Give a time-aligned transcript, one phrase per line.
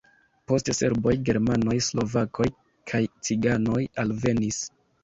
[0.51, 2.51] Poste serboj, germanoj, slovakoj
[2.95, 4.65] kaj ciganoj alvenis.